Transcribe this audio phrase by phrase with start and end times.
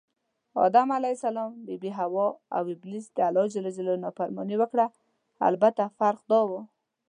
[0.65, 0.99] آدم ع،
[1.65, 3.55] بي بي حوا اوابلیس دالله ج
[4.05, 4.85] نافرماني وکړه
[5.47, 6.51] البته فرق دا و